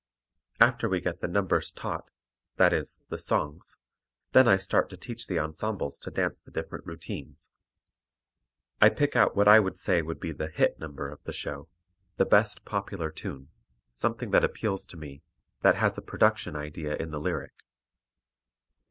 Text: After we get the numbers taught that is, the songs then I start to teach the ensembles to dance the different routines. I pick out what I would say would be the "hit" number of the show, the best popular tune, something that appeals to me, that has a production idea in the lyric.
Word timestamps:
After 0.59 0.89
we 0.89 0.99
get 0.99 1.19
the 1.19 1.27
numbers 1.27 1.71
taught 1.71 2.05
that 2.55 2.73
is, 2.73 3.03
the 3.09 3.19
songs 3.19 3.75
then 4.31 4.47
I 4.47 4.57
start 4.57 4.89
to 4.89 4.97
teach 4.97 5.27
the 5.27 5.37
ensembles 5.37 5.99
to 5.99 6.09
dance 6.09 6.41
the 6.41 6.49
different 6.49 6.87
routines. 6.87 7.51
I 8.81 8.89
pick 8.89 9.15
out 9.15 9.35
what 9.35 9.47
I 9.47 9.59
would 9.59 9.77
say 9.77 10.01
would 10.01 10.19
be 10.19 10.31
the 10.31 10.47
"hit" 10.49 10.79
number 10.79 11.07
of 11.07 11.23
the 11.25 11.33
show, 11.33 11.69
the 12.17 12.25
best 12.25 12.65
popular 12.65 13.11
tune, 13.11 13.49
something 13.93 14.31
that 14.31 14.43
appeals 14.43 14.85
to 14.87 14.97
me, 14.97 15.21
that 15.61 15.75
has 15.75 15.99
a 15.99 16.01
production 16.01 16.55
idea 16.55 16.95
in 16.97 17.11
the 17.11 17.19
lyric. 17.19 17.53